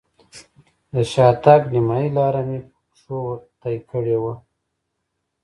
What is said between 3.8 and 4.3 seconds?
کړې